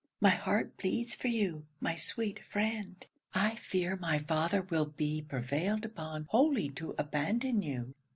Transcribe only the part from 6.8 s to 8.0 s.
abandon you.